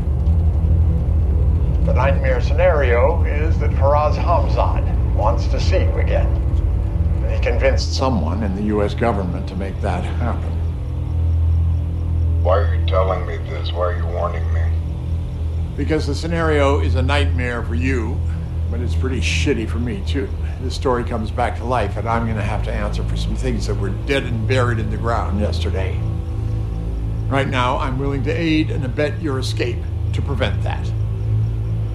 The 1.86 1.92
nightmare 1.92 2.40
scenario 2.40 3.22
is 3.24 3.58
that 3.58 3.70
Faraz 3.72 4.14
Hamzad 4.14 5.14
wants 5.14 5.46
to 5.48 5.60
see 5.60 5.78
you 5.78 5.98
again. 5.98 6.26
And 6.26 7.32
he 7.32 7.40
convinced 7.40 7.94
someone 7.94 8.42
in 8.42 8.54
the 8.56 8.62
U.S. 8.64 8.94
government 8.94 9.46
to 9.48 9.56
make 9.56 9.78
that 9.82 10.04
happen. 10.04 10.52
Why 12.42 12.58
are 12.58 12.74
you 12.74 12.86
telling 12.86 13.26
me 13.26 13.36
this? 13.36 13.72
Why 13.72 13.92
are 13.92 13.96
you 13.96 14.06
warning 14.06 14.50
me? 14.54 14.62
Because 15.76 16.06
the 16.06 16.14
scenario 16.14 16.80
is 16.80 16.94
a 16.94 17.02
nightmare 17.02 17.62
for 17.62 17.74
you, 17.74 18.18
but 18.70 18.80
it's 18.80 18.94
pretty 18.94 19.20
shitty 19.20 19.68
for 19.68 19.78
me, 19.78 20.02
too. 20.06 20.28
This 20.60 20.74
story 20.74 21.04
comes 21.04 21.30
back 21.30 21.56
to 21.58 21.64
life, 21.64 21.96
and 21.96 22.08
I'm 22.08 22.24
going 22.24 22.36
to 22.36 22.42
have 22.42 22.64
to 22.64 22.72
answer 22.72 23.02
for 23.04 23.16
some 23.16 23.36
things 23.36 23.66
that 23.66 23.74
were 23.74 23.90
dead 23.90 24.24
and 24.24 24.46
buried 24.46 24.78
in 24.78 24.90
the 24.90 24.96
ground 24.96 25.40
yesterday. 25.40 25.98
Right 27.28 27.48
now, 27.48 27.78
I'm 27.78 27.98
willing 27.98 28.22
to 28.24 28.30
aid 28.30 28.70
and 28.70 28.84
abet 28.84 29.20
your 29.20 29.38
escape 29.38 29.78
to 30.14 30.22
prevent 30.22 30.62
that. 30.62 30.84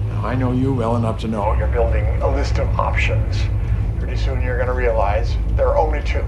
Now, 0.08 0.26
I 0.26 0.34
know 0.34 0.52
you 0.52 0.72
well 0.72 0.96
enough 0.96 1.20
to 1.20 1.28
know 1.28 1.54
you're 1.54 1.66
building 1.68 2.06
a 2.22 2.28
list 2.28 2.58
of 2.58 2.68
options. 2.78 3.42
Pretty 3.98 4.16
soon, 4.16 4.42
you're 4.42 4.56
going 4.56 4.68
to 4.68 4.74
realize 4.74 5.36
there 5.56 5.68
are 5.68 5.76
only 5.76 6.02
two. 6.02 6.24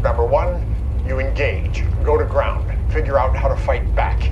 Number 0.00 0.24
one, 0.24 0.74
you 1.06 1.18
engage, 1.18 1.84
go 2.04 2.16
to 2.16 2.24
ground, 2.24 2.72
figure 2.92 3.18
out 3.18 3.34
how 3.34 3.48
to 3.48 3.56
fight 3.56 3.94
back. 3.94 4.30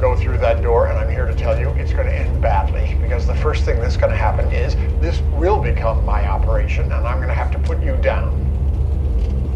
You 0.00 0.06
go 0.06 0.16
through 0.16 0.38
that 0.38 0.62
door, 0.62 0.86
and 0.86 0.98
I'm 0.98 1.10
here 1.10 1.26
to 1.26 1.34
tell 1.34 1.60
you 1.60 1.68
it's 1.72 1.92
going 1.92 2.06
to 2.06 2.14
end 2.14 2.40
badly 2.40 2.96
because 3.02 3.26
the 3.26 3.34
first 3.34 3.66
thing 3.66 3.78
that's 3.80 3.98
going 3.98 4.10
to 4.10 4.16
happen 4.16 4.50
is 4.50 4.74
this 4.98 5.20
will 5.38 5.60
become 5.62 6.02
my 6.06 6.26
operation, 6.26 6.84
and 6.84 7.06
I'm 7.06 7.16
going 7.18 7.28
to 7.28 7.34
have 7.34 7.50
to 7.50 7.58
put 7.58 7.82
you 7.82 7.98
down. 7.98 8.32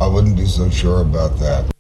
I 0.02 0.06
wouldn't 0.06 0.36
be 0.36 0.44
so 0.44 0.68
sure 0.68 1.00
about 1.00 1.38
that. 1.38 1.70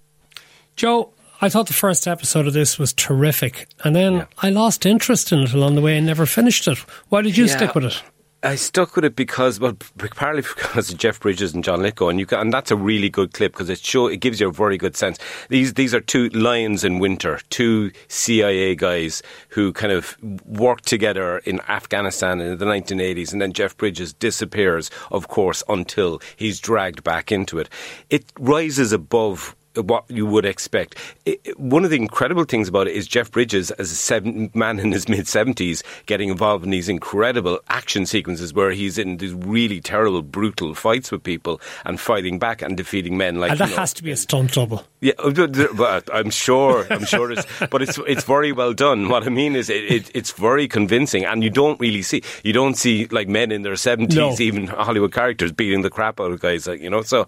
Joe, 0.76 1.10
I 1.42 1.50
thought 1.50 1.66
the 1.66 1.74
first 1.74 2.08
episode 2.08 2.46
of 2.46 2.54
this 2.54 2.78
was 2.78 2.94
terrific, 2.94 3.68
and 3.84 3.94
then 3.94 4.26
I 4.38 4.48
lost 4.48 4.86
interest 4.86 5.30
in 5.30 5.40
it 5.40 5.52
along 5.52 5.74
the 5.74 5.82
way 5.82 5.98
and 5.98 6.06
never 6.06 6.24
finished 6.24 6.66
it. 6.66 6.78
Why 7.10 7.20
did 7.20 7.36
you 7.36 7.44
Yeah. 7.44 7.56
stick 7.56 7.74
with 7.74 7.84
it? 7.84 8.02
I 8.44 8.56
stuck 8.56 8.94
with 8.94 9.06
it 9.06 9.16
because, 9.16 9.58
well, 9.58 9.74
partly 9.96 10.42
because 10.56 10.90
of 10.90 10.98
Jeff 10.98 11.18
Bridges 11.18 11.54
and 11.54 11.64
John 11.64 11.80
Lithgow, 11.80 12.08
and 12.08 12.20
you 12.20 12.26
can, 12.26 12.40
and 12.40 12.52
that's 12.52 12.70
a 12.70 12.76
really 12.76 13.08
good 13.08 13.32
clip 13.32 13.52
because 13.52 13.70
it 13.70 13.78
show 13.78 14.06
it 14.06 14.20
gives 14.20 14.38
you 14.38 14.48
a 14.48 14.52
very 14.52 14.76
good 14.76 14.96
sense. 14.96 15.18
These 15.48 15.74
these 15.74 15.94
are 15.94 16.00
two 16.00 16.28
lions 16.28 16.84
in 16.84 16.98
winter, 16.98 17.40
two 17.48 17.90
CIA 18.08 18.74
guys 18.74 19.22
who 19.48 19.72
kind 19.72 19.92
of 19.92 20.16
worked 20.44 20.86
together 20.86 21.38
in 21.38 21.60
Afghanistan 21.68 22.40
in 22.40 22.58
the 22.58 22.66
1980s, 22.66 23.32
and 23.32 23.40
then 23.40 23.54
Jeff 23.54 23.76
Bridges 23.78 24.12
disappears, 24.12 24.90
of 25.10 25.28
course, 25.28 25.62
until 25.68 26.20
he's 26.36 26.60
dragged 26.60 27.02
back 27.02 27.32
into 27.32 27.58
it. 27.58 27.70
It 28.10 28.30
rises 28.38 28.92
above 28.92 29.56
what 29.76 30.04
you 30.08 30.26
would 30.26 30.44
expect. 30.44 30.96
I- 31.26 31.38
I- 31.46 31.50
one 31.56 31.84
of 31.84 31.90
the 31.90 31.96
incredible 31.96 32.44
things 32.44 32.68
about 32.68 32.86
it 32.88 32.94
is 32.94 33.06
Jeff 33.06 33.30
Bridges, 33.30 33.70
as 33.72 33.90
a 33.90 33.94
seven, 33.94 34.50
man 34.54 34.78
in 34.78 34.92
his 34.92 35.08
mid 35.14 35.26
70s, 35.26 35.82
getting 36.06 36.28
involved 36.28 36.64
in 36.64 36.70
these 36.70 36.88
incredible 36.88 37.58
action 37.68 38.06
sequences 38.06 38.52
where 38.54 38.70
he's 38.70 38.98
in 38.98 39.16
these 39.18 39.32
really 39.34 39.80
terrible, 39.80 40.22
brutal 40.22 40.74
fights 40.74 41.10
with 41.10 41.22
people 41.22 41.60
and 41.84 41.98
fighting 42.00 42.38
back 42.38 42.62
and 42.62 42.76
defeating 42.76 43.16
men 43.16 43.40
like 43.40 43.50
And 43.52 43.60
that 43.60 43.68
you 43.70 43.74
know, 43.74 43.80
has 43.80 43.92
to 43.94 44.02
be 44.02 44.10
a 44.10 44.16
stunt 44.16 44.52
double. 44.52 44.84
yeah, 45.00 45.12
oh, 45.18 45.30
but- 45.32 45.76
but 45.76 46.08
I'm 46.14 46.30
sure. 46.30 46.86
I'm 46.90 47.04
sure 47.04 47.32
it's, 47.32 47.46
but 47.70 47.82
it's 47.82 47.98
it's 48.06 48.24
very 48.24 48.52
well 48.52 48.72
done. 48.72 49.08
What 49.08 49.24
I 49.26 49.28
mean 49.30 49.56
is, 49.56 49.68
it, 49.70 49.84
it, 49.90 50.10
it's 50.14 50.32
very 50.32 50.68
convincing, 50.68 51.24
and 51.24 51.42
you 51.42 51.50
don't 51.50 51.78
really 51.80 52.02
see 52.02 52.22
you 52.42 52.52
don't 52.52 52.74
see 52.76 53.06
like 53.06 53.28
men 53.28 53.50
in 53.52 53.62
their 53.62 53.76
seventies, 53.76 54.16
No. 54.16 54.36
even 54.38 54.66
Hollywood 54.66 55.12
characters 55.12 55.52
beating 55.52 55.82
the 55.82 55.90
crap 55.90 56.20
out 56.20 56.30
of 56.30 56.40
guys, 56.40 56.66
like 56.66 56.80
you 56.80 56.90
know. 56.90 57.02
So 57.02 57.26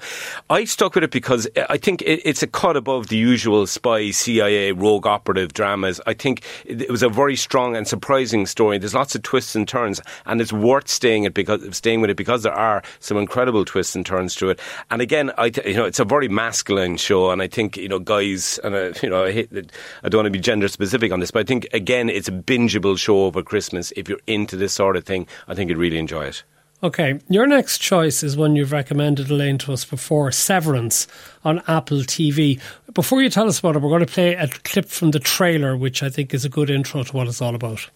I 0.51 0.65
stuck 0.65 0.95
with 0.95 1.05
it 1.05 1.11
because 1.11 1.49
I 1.69 1.77
think 1.79 2.03
it, 2.03 2.21
it 2.25 2.36
it's 2.37 2.43
a 2.43 2.47
cut 2.47 2.77
above 2.77 3.07
the 3.07 3.17
usual 3.17 3.67
spy, 3.67 4.11
CIA, 4.11 4.73
rogue 4.73 5.07
operative 5.07 5.55
dramas. 5.55 6.03
I 6.07 6.13
think 6.13 6.43
it, 6.67 6.91
was 6.91 7.03
a 7.03 7.09
very 7.09 7.35
strong 7.35 7.75
and 7.75 7.89
surprising 7.89 8.45
story. 8.45 8.77
There's 8.77 8.93
lots 8.93 9.15
of 9.15 9.23
twists 9.23 9.57
and 9.57 9.67
turns, 9.67 10.03
and 10.27 10.39
it's 10.39 10.53
worth 10.53 10.87
staying 10.87 11.25
it 11.25 11.33
because 11.33 11.75
staying 11.75 12.03
with 12.03 12.11
it 12.11 12.19
because 12.19 12.43
there 12.43 12.53
are 12.53 12.83
some 13.01 13.17
incredible 13.17 13.65
twists 13.65 13.97
and 13.97 14.05
turns 14.05 14.35
to 14.35 14.51
it. 14.51 14.61
And 14.91 15.01
again, 15.01 15.33
I 15.39 15.49
th- 15.49 15.67
you 15.67 15.77
know 15.77 15.87
it's 15.87 15.99
a 15.99 16.05
very 16.05 16.29
masculine 16.29 16.99
show, 16.99 17.31
and 17.31 17.41
I 17.41 17.47
think 17.49 17.79
you 17.79 17.89
know 17.89 18.01
guys, 18.01 18.61
and 18.63 18.75
uh, 18.75 18.93
you 19.03 19.09
know 19.09 19.25
I, 19.25 19.33
hate 19.33 19.73
I 20.03 20.11
don't 20.11 20.19
want 20.19 20.27
to 20.27 20.31
be 20.31 20.39
gender 20.39 20.69
specific 20.69 21.13
on 21.13 21.21
this, 21.21 21.31
but 21.31 21.41
I 21.41 21.45
think 21.45 21.67
again 21.73 22.11
it's 22.11 22.29
a 22.29 22.33
bingeable 22.33 22.99
show 22.99 23.25
over 23.25 23.43
Christmas. 23.43 23.95
If 23.97 24.11
you're 24.11 24.21
into 24.27 24.57
this 24.57 24.75
sort 24.75 24.99
of 24.99 25.05
thing, 25.05 25.27
I 25.49 25.55
think 25.55 25.71
you'd 25.71 25.79
really 25.79 25.97
enjoy 25.97 26.27
it. 26.27 26.45
Okay, 26.83 27.19
your 27.31 27.47
next 27.47 27.79
choice 27.79 28.23
is 28.23 28.37
one 28.37 28.55
you've 28.55 28.71
recommended 28.71 29.31
Elaine 29.31 29.57
to 29.59 29.73
us 29.73 29.87
before, 29.87 30.31
Severance 30.31 31.07
on 31.43 31.63
Apple 31.67 32.01
TV. 32.01 32.61
Before 32.93 33.23
you 33.23 33.31
tell 33.31 33.49
us 33.49 33.61
about 33.61 33.77
it, 33.77 33.79
we're 33.83 33.89
going 33.89 34.05
to 34.05 34.13
play 34.13 34.35
a 34.35 34.47
clip 34.47 34.85
from 34.85 35.13
the 35.13 35.19
trailer, 35.19 35.75
which 35.75 36.03
I 36.03 36.11
think 36.11 36.35
is 36.35 36.45
a 36.45 36.51
good 36.51 36.69
intro 36.69 37.03
to 37.03 37.17
what 37.17 37.29
it's 37.29 37.41
all 37.41 37.55
about. 37.55 37.89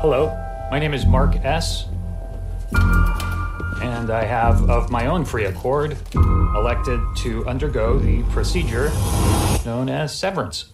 Hello, 0.00 0.28
my 0.70 0.78
name 0.78 0.94
is 0.94 1.04
Mark 1.04 1.36
S. 1.44 1.84
And 3.82 4.10
I 4.10 4.24
have, 4.24 4.70
of 4.70 4.90
my 4.90 5.06
own 5.06 5.26
free 5.26 5.44
accord, 5.44 5.94
elected 6.14 7.00
to 7.18 7.46
undergo 7.46 7.98
the 7.98 8.22
procedure 8.30 8.90
known 9.66 9.90
as 9.90 10.18
severance. 10.18 10.72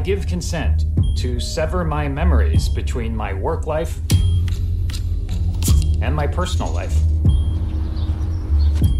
Give 0.00 0.26
consent 0.26 0.84
to 1.16 1.38
sever 1.38 1.84
my 1.84 2.08
memories 2.08 2.68
between 2.68 3.14
my 3.14 3.32
work 3.34 3.66
life 3.66 4.00
and 6.00 6.14
my 6.14 6.26
personal 6.26 6.72
life. 6.72 6.96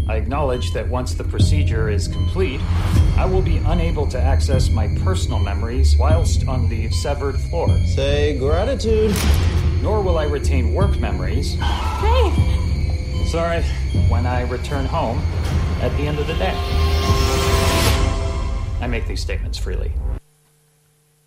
I 0.07 0.15
acknowledge 0.15 0.73
that 0.73 0.87
once 0.87 1.13
the 1.13 1.23
procedure 1.23 1.89
is 1.89 2.07
complete, 2.07 2.61
I 3.17 3.25
will 3.25 3.41
be 3.41 3.57
unable 3.57 4.07
to 4.07 4.19
access 4.19 4.69
my 4.69 4.95
personal 5.03 5.39
memories 5.39 5.95
whilst 5.97 6.47
on 6.47 6.69
the 6.69 6.89
severed 6.91 7.37
floor. 7.49 7.69
Say 7.95 8.37
gratitude. 8.37 9.15
Nor 9.81 10.01
will 10.01 10.17
I 10.17 10.25
retain 10.25 10.73
work 10.73 10.99
memories. 10.99 11.55
Hey, 11.55 12.51
Sorry, 13.31 13.61
when 14.09 14.25
I 14.25 14.41
return 14.41 14.85
home 14.85 15.19
at 15.81 15.95
the 15.95 16.03
end 16.03 16.19
of 16.19 16.27
the 16.27 16.33
day. 16.33 16.53
I 18.81 18.87
make 18.87 19.07
these 19.07 19.21
statements 19.21 19.57
freely. 19.57 19.93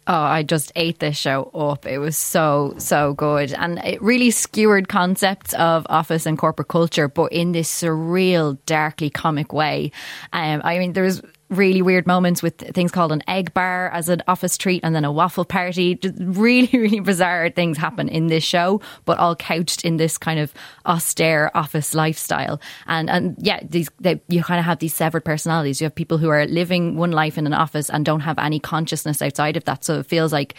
Oh, 0.06 0.12
I 0.12 0.42
just 0.42 0.70
ate 0.76 0.98
this 0.98 1.16
show 1.16 1.44
up. 1.54 1.86
It 1.86 1.98
was 1.98 2.16
so, 2.16 2.74
so 2.76 3.14
good. 3.14 3.54
And 3.54 3.78
it 3.78 4.02
really 4.02 4.30
skewered 4.30 4.88
concepts 4.88 5.54
of 5.54 5.86
office 5.88 6.26
and 6.26 6.36
corporate 6.36 6.68
culture, 6.68 7.08
but 7.08 7.32
in 7.32 7.52
this 7.52 7.70
surreal, 7.70 8.58
darkly 8.66 9.08
comic 9.08 9.52
way. 9.52 9.92
Um, 10.32 10.60
I 10.62 10.78
mean, 10.78 10.92
there 10.92 11.04
was 11.04 11.22
really 11.54 11.82
weird 11.82 12.06
moments 12.06 12.42
with 12.42 12.56
things 12.58 12.90
called 12.90 13.12
an 13.12 13.22
egg 13.28 13.54
bar 13.54 13.90
as 13.90 14.08
an 14.08 14.22
office 14.28 14.58
treat 14.58 14.82
and 14.84 14.94
then 14.94 15.04
a 15.04 15.12
waffle 15.12 15.44
party. 15.44 15.94
Just 15.94 16.14
really, 16.18 16.68
really 16.72 17.00
bizarre 17.00 17.50
things 17.50 17.78
happen 17.78 18.08
in 18.08 18.26
this 18.26 18.44
show, 18.44 18.80
but 19.04 19.18
all 19.18 19.36
couched 19.36 19.84
in 19.84 19.96
this 19.96 20.18
kind 20.18 20.38
of 20.38 20.52
austere 20.86 21.50
office 21.54 21.94
lifestyle. 21.94 22.60
And 22.86 23.08
and 23.08 23.36
yeah, 23.38 23.60
these 23.62 23.88
they, 24.00 24.20
you 24.28 24.42
kind 24.42 24.58
of 24.58 24.66
have 24.66 24.78
these 24.78 24.94
severed 24.94 25.24
personalities. 25.24 25.80
You 25.80 25.86
have 25.86 25.94
people 25.94 26.18
who 26.18 26.28
are 26.28 26.46
living 26.46 26.96
one 26.96 27.12
life 27.12 27.38
in 27.38 27.46
an 27.46 27.54
office 27.54 27.88
and 27.88 28.04
don't 28.04 28.20
have 28.20 28.38
any 28.38 28.60
consciousness 28.60 29.22
outside 29.22 29.56
of 29.56 29.64
that. 29.64 29.84
So 29.84 30.00
it 30.00 30.06
feels 30.06 30.32
like 30.32 30.54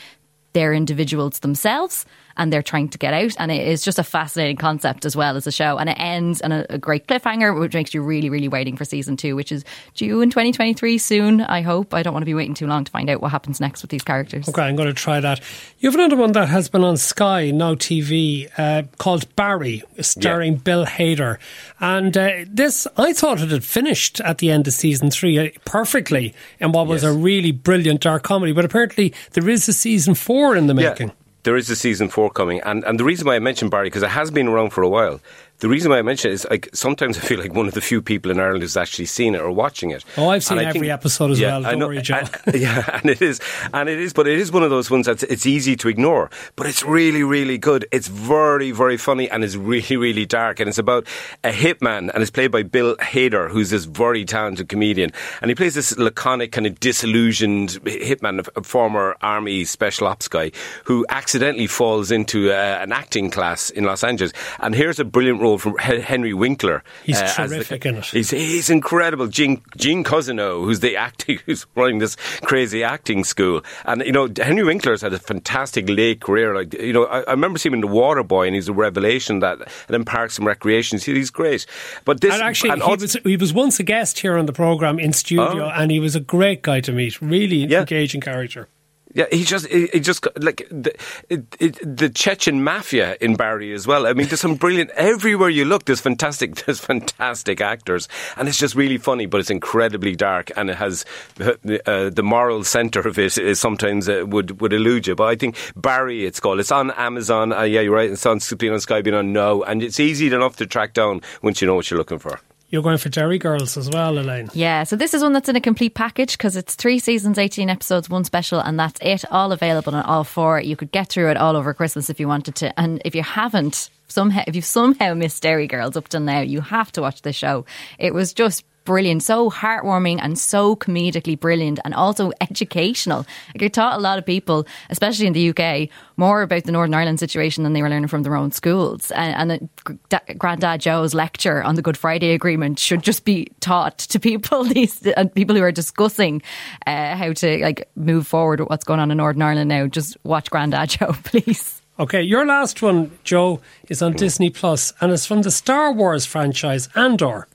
they're 0.53 0.73
individuals 0.73 1.39
themselves 1.39 2.05
and 2.37 2.51
they're 2.51 2.61
trying 2.63 2.89
to 2.89 2.97
get 2.97 3.13
out. 3.13 3.35
And 3.39 3.51
it 3.51 3.67
is 3.67 3.81
just 3.83 3.99
a 3.99 4.03
fascinating 4.03 4.57
concept 4.57 5.05
as 5.05 5.15
well 5.15 5.35
as 5.37 5.47
a 5.47 5.51
show. 5.51 5.77
And 5.77 5.89
it 5.89 5.97
ends 5.99 6.41
on 6.41 6.51
a, 6.51 6.65
a 6.69 6.77
great 6.77 7.07
cliffhanger, 7.07 7.57
which 7.59 7.73
makes 7.73 7.93
you 7.93 8.01
really, 8.01 8.29
really 8.29 8.47
waiting 8.47 8.75
for 8.75 8.85
season 8.85 9.17
two, 9.17 9.35
which 9.35 9.51
is 9.51 9.63
due 9.93 10.21
in 10.21 10.29
2023 10.29 10.97
soon, 10.97 11.41
I 11.41 11.61
hope. 11.61 11.93
I 11.93 12.03
don't 12.03 12.13
want 12.13 12.21
to 12.23 12.25
be 12.25 12.33
waiting 12.33 12.53
too 12.53 12.67
long 12.67 12.83
to 12.83 12.91
find 12.91 13.09
out 13.09 13.21
what 13.21 13.31
happens 13.31 13.59
next 13.61 13.81
with 13.81 13.91
these 13.91 14.03
characters. 14.03 14.47
Okay, 14.49 14.61
I'm 14.63 14.75
going 14.75 14.87
to 14.87 14.93
try 14.93 15.19
that. 15.19 15.41
You 15.79 15.89
have 15.89 15.95
another 15.99 16.15
one 16.17 16.31
that 16.33 16.49
has 16.49 16.69
been 16.69 16.83
on 16.83 16.97
Sky, 16.97 17.51
now 17.51 17.75
TV, 17.75 18.49
uh, 18.57 18.83
called 18.97 19.33
Barry, 19.35 19.83
starring 20.01 20.55
Bill 20.57 20.85
Hader. 20.85 21.37
And 21.79 22.17
uh, 22.17 22.31
this, 22.47 22.87
I 22.97 23.13
thought 23.13 23.41
it 23.41 23.49
had 23.51 23.63
finished 23.63 24.19
at 24.21 24.39
the 24.39 24.49
end 24.51 24.67
of 24.67 24.73
season 24.73 25.11
three 25.11 25.37
uh, 25.37 25.49
perfectly 25.65 26.33
in 26.59 26.71
what 26.71 26.87
was 26.87 27.03
Yes. 27.03 27.13
a 27.13 27.17
really 27.17 27.51
brilliant 27.51 28.01
dark 28.01 28.23
comedy. 28.23 28.51
But 28.53 28.65
apparently, 28.65 29.13
there 29.33 29.49
is 29.49 29.67
a 29.67 29.73
season 29.73 30.15
four 30.15 30.55
in 30.55 30.67
the 30.67 30.73
making. 30.73 31.11
There 31.45 31.55
is 31.55 31.69
a 31.69 31.75
season 31.75 32.09
four 32.09 32.31
coming, 32.31 32.59
and, 32.61 32.83
and 32.85 32.99
the 32.99 33.03
reason 33.03 33.27
why 33.27 33.35
I 33.35 33.39
mentioned 33.39 33.69
Barry 33.69 33.85
because 33.85 34.01
it 34.01 34.09
has 34.09 34.31
been 34.31 34.47
around 34.47 34.71
for 34.71 34.81
a 34.81 34.89
while. 34.89 35.21
The 35.59 35.69
reason 35.69 35.89
why 35.89 35.99
I 35.99 36.01
mention 36.01 36.31
it 36.31 36.33
is 36.33 36.45
like 36.49 36.67
sometimes 36.73 37.17
I 37.17 37.21
feel 37.21 37.39
like 37.39 37.53
one 37.53 37.65
of 37.67 37.73
the 37.73 37.81
few 37.81 38.01
people 38.01 38.29
in 38.29 38.39
Ireland 38.41 38.61
who's 38.61 38.75
actually 38.75 39.05
seen 39.05 39.35
it 39.35 39.41
or 39.41 39.51
watching 39.51 39.91
it. 39.91 40.03
Oh, 40.17 40.27
I've 40.29 40.43
seen 40.43 40.57
And 40.57 40.67
I 40.67 40.69
every 40.69 40.91
episode 40.91 41.31
as 41.31 41.39
well, 41.39 41.65
I 41.65 41.71
don't 41.71 41.79
know- 41.79 41.87
worry, 41.87 42.01
Joe. 42.01 42.23
and- 42.45 42.55
yeah, 42.61 42.99
and 43.01 43.09
it 43.09 43.21
is, 43.21 43.39
and 43.73 43.87
it 43.87 43.97
is, 43.97 44.11
but 44.11 44.27
it 44.27 44.37
is 44.37 44.51
one 44.51 44.63
of 44.63 44.69
those 44.69 44.91
ones 44.91 45.05
that 45.05 45.23
it's 45.23 45.45
easy 45.45 45.77
to 45.77 45.87
ignore, 45.87 46.29
but 46.57 46.67
it's 46.67 46.83
really, 46.83 47.23
really 47.23 47.57
good. 47.57 47.85
It's 47.93 48.09
very, 48.09 48.71
very 48.71 48.97
funny, 48.97 49.29
and 49.29 49.43
it's 49.45 49.55
really, 49.55 49.95
really 49.95 50.25
dark, 50.25 50.59
and 50.59 50.67
it's 50.67 50.77
about 50.77 51.07
a 51.43 51.51
hitman, 51.51 52.11
and 52.13 52.21
it's 52.21 52.31
played 52.31 52.51
by 52.51 52.63
Bill 52.63 52.95
Hader, 52.97 53.49
who's 53.49 53.69
this 53.69 53.85
very 53.85 54.25
talented 54.25 54.67
comedian, 54.67 55.11
and 55.41 55.49
he 55.49 55.55
plays 55.55 55.73
this 55.75 55.97
laconic, 55.97 56.51
kind 56.51 56.67
of 56.67 56.79
disillusioned 56.81 57.69
hitman, 57.85 58.45
a 58.57 58.61
former 58.63 59.15
army 59.21 59.63
special 59.63 60.05
ops 60.07 60.27
guy, 60.27 60.51
who 60.83 61.05
accidentally 61.09 61.67
falls 61.67 62.11
into 62.11 62.51
uh, 62.51 62.79
an 62.81 62.91
acting 62.91 63.31
class 63.31 63.69
in 63.69 63.85
Los 63.85 64.03
Angeles, 64.03 64.33
and 64.59 64.75
here's 64.75 64.99
a 64.99 65.05
brilliant 65.05 65.39
role 65.45 65.57
from 65.57 65.77
Hen- 65.77 66.01
Henry 66.01 66.33
Winkler. 66.33 66.83
He's 67.03 67.19
uh, 67.21 67.33
as 67.37 67.49
the- 67.49 67.55
terrific 67.57 67.85
in 67.85 67.95
it. 67.97 68.05
He's, 68.05 68.29
he's 68.31 68.69
incredible. 68.69 69.27
Gene, 69.27 69.61
Gene 69.77 70.03
Cousineau, 70.03 70.63
who's 70.65 70.79
the 70.81 70.95
acting, 70.97 71.39
who's 71.45 71.65
running 71.75 71.99
this 71.99 72.15
crazy 72.49 72.83
acting 72.83 73.23
school. 73.23 73.61
And, 73.85 74.01
you 74.05 74.11
know, 74.11 74.27
Henry 74.37 74.63
Winkler's 74.63 75.01
had 75.01 75.13
a 75.13 75.19
fantastic 75.19 75.87
late 75.89 76.21
career. 76.21 76.53
Like, 76.55 76.73
you 76.73 76.93
know, 76.93 77.05
I, 77.05 77.21
I 77.21 77.31
remember 77.31 77.59
seeing 77.59 77.73
him 77.73 77.83
in 77.83 77.89
The 77.89 77.95
Waterboy 77.95 78.47
and 78.47 78.55
he's 78.55 78.67
a 78.69 78.73
revelation 78.73 79.39
that, 79.39 79.59
and 79.59 79.67
then 79.89 80.03
Parks 80.05 80.37
and 80.37 80.45
Recreation. 80.47 80.99
He- 80.99 81.13
He's 81.15 81.29
great. 81.31 81.65
But 82.05 82.21
this, 82.21 82.33
And 82.33 82.41
actually, 82.43 82.71
and 82.71 82.81
he, 82.81 82.89
also- 82.89 83.03
was, 83.05 83.17
he 83.23 83.37
was 83.37 83.53
once 83.53 83.79
a 83.79 83.83
guest 83.83 84.19
here 84.19 84.37
on 84.37 84.45
the 84.47 84.53
programme 84.53 84.99
in 84.99 85.13
studio, 85.13 85.65
Oh. 85.65 85.71
and 85.73 85.89
he 85.91 85.99
was 85.99 86.15
a 86.15 86.19
great 86.19 86.61
guy 86.61 86.81
to 86.81 86.91
meet. 86.91 87.21
Really 87.21 87.65
Yeah. 87.65 87.79
engaging 87.81 88.21
character. 88.21 88.67
Yeah, 89.15 89.27
he 89.31 89.45
just, 89.45 89.67
he, 89.67 89.87
he 89.87 90.01
just 90.01 90.27
like 90.35 90.67
the, 90.69 90.93
it, 91.29 91.45
it, 91.57 91.97
the 91.97 92.09
Chechen 92.09 92.65
mafia 92.65 93.15
in 93.21 93.37
Barry 93.37 93.71
as 93.73 93.87
well. 93.87 94.07
I 94.07 94.11
mean, 94.11 94.27
there's 94.27 94.41
some 94.41 94.55
brilliant 94.65 94.89
everywhere 94.91 95.47
you 95.47 95.63
look. 95.63 95.85
There's 95.85 96.01
fantastic, 96.01 96.55
there's 96.65 96.81
fantastic 96.81 97.61
actors, 97.61 98.09
and 98.35 98.49
it's 98.49 98.57
just 98.57 98.75
really 98.75 98.97
funny, 98.97 99.25
but 99.25 99.39
it's 99.39 99.49
incredibly 99.49 100.17
dark, 100.17 100.51
and 100.57 100.69
it 100.69 100.75
has 100.75 101.05
uh, 101.39 101.53
the 101.63 102.23
moral 102.23 102.65
centre 102.65 103.07
of 103.07 103.17
it 103.17 103.37
is 103.37 103.57
sometimes 103.57 104.09
uh, 104.09 104.25
would 104.27 104.59
would 104.59 104.73
elude 104.73 105.07
you. 105.07 105.15
But 105.15 105.29
I 105.29 105.35
think 105.37 105.55
Barry, 105.77 106.25
it's 106.25 106.41
called. 106.41 106.59
It's 106.59 106.71
on 106.71 106.91
Amazon. 106.91 107.53
Uh, 107.53 107.61
yeah, 107.61 107.79
you're 107.79 107.95
right. 107.95 108.11
It's 108.11 108.25
on 108.25 108.39
been 108.57 108.73
on 108.73 108.81
Sky, 108.81 109.01
been 109.01 109.13
on 109.13 109.31
No, 109.31 109.63
and 109.63 109.81
it's 109.81 109.97
easy 110.01 110.27
enough 110.27 110.57
to 110.57 110.65
track 110.65 110.93
down 110.93 111.21
once 111.41 111.61
you 111.61 111.67
know 111.67 111.75
what 111.75 111.89
you're 111.89 111.97
looking 111.97 112.19
for. 112.19 112.41
You're 112.75 112.83
going 112.83 112.97
for 112.97 113.07
Derry 113.07 113.37
Girls 113.37 113.77
as 113.77 113.89
well, 113.89 114.19
Elaine. 114.19 114.49
Yeah, 114.53 114.83
so 114.83 114.97
this 114.97 115.13
is 115.13 115.23
one 115.23 115.31
that's 115.31 115.47
in 115.47 115.55
a 115.55 115.61
complete 115.61 115.93
package 115.93 116.33
because 116.33 116.57
it's 116.57 116.75
three 116.75 116.99
seasons, 116.99 117.37
18 117.37 117.69
episodes, 117.69 118.09
one 118.09 118.25
special, 118.25 118.59
and 118.59 118.77
that's 118.77 118.99
it. 119.01 119.23
All 119.31 119.53
available 119.53 119.95
on 119.95 120.03
all 120.03 120.25
four. 120.25 120.59
You 120.59 120.75
could 120.75 120.91
get 120.91 121.07
through 121.07 121.31
it 121.31 121.37
all 121.37 121.55
over 121.55 121.73
Christmas 121.73 122.09
if 122.09 122.19
you 122.19 122.27
wanted 122.27 122.55
to. 122.55 122.77
And 122.77 123.01
if 123.05 123.15
you 123.15 123.23
haven't, 123.23 123.89
somehow, 124.09 124.43
if 124.45 124.57
you've 124.57 124.65
somehow 124.65 125.13
missed 125.13 125.41
Derry 125.41 125.67
Girls 125.67 125.95
up 125.95 126.09
till 126.09 126.19
now, 126.19 126.41
you 126.41 126.59
have 126.59 126.91
to 126.91 127.01
watch 127.01 127.21
this 127.21 127.37
show. 127.37 127.63
It 127.97 128.13
was 128.13 128.33
just 128.33 128.65
brilliant, 128.85 129.23
so 129.23 129.49
heartwarming 129.49 130.19
and 130.21 130.37
so 130.37 130.75
comedically 130.75 131.37
brilliant 131.37 131.79
and 131.83 131.93
also 131.93 132.31
educational. 132.41 133.25
Like 133.53 133.63
it 133.63 133.73
taught 133.73 133.97
a 133.97 134.01
lot 134.01 134.17
of 134.17 134.25
people, 134.25 134.65
especially 134.89 135.27
in 135.27 135.33
the 135.33 135.49
UK, 135.49 135.89
more 136.17 136.41
about 136.41 136.63
the 136.63 136.71
Northern 136.71 136.93
Ireland 136.93 137.19
situation 137.19 137.63
than 137.63 137.73
they 137.73 137.81
were 137.81 137.89
learning 137.89 138.07
from 138.07 138.23
their 138.23 138.35
own 138.35 138.51
schools. 138.51 139.11
And, 139.11 139.35
and 139.35 139.51
it, 139.51 140.09
Da- 140.09 140.33
Grandad 140.37 140.81
Joe's 140.81 141.13
lecture 141.13 141.61
on 141.63 141.75
the 141.75 141.81
Good 141.81 141.97
Friday 141.97 142.31
Agreement 142.31 142.79
should 142.79 143.03
just 143.03 143.25
be 143.25 143.47
taught 143.59 143.97
to 143.97 144.19
people 144.19 144.63
these 144.63 145.05
and 145.07 145.33
people 145.33 145.55
who 145.55 145.63
are 145.63 145.71
discussing 145.71 146.41
uh, 146.87 147.15
how 147.15 147.33
to 147.33 147.57
like 147.61 147.89
move 147.95 148.27
forward 148.27 148.59
with 148.59 148.69
what's 148.69 148.85
going 148.85 148.99
on 148.99 149.11
in 149.11 149.17
Northern 149.17 149.41
Ireland 149.41 149.67
now. 149.67 149.87
Just 149.87 150.17
watch 150.23 150.49
Grandad 150.49 150.89
Joe, 150.89 151.13
please. 151.23 151.81
Okay, 151.97 152.21
your 152.21 152.45
last 152.45 152.81
one, 152.81 153.17
Joe, 153.23 153.61
is 153.87 154.01
on 154.01 154.13
Disney 154.13 154.49
Plus, 154.49 154.91
and 154.99 155.13
it's 155.13 155.25
from 155.25 155.43
the 155.43 155.51
Star 155.51 155.93
Wars 155.93 156.25
franchise 156.25 156.89
Andor. 156.93 157.47